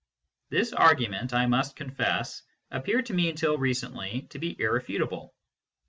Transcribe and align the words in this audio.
This 0.49 0.73
argument 0.73 1.31
I 1.31 1.45
must 1.45 1.75
confess 1.75 2.41
appeared 2.71 3.05
to 3.05 3.13
me 3.13 3.29
until 3.29 3.59
recently 3.59 4.25
to 4.31 4.39
be 4.39 4.55
irre 4.55 4.83
futable. 4.83 5.29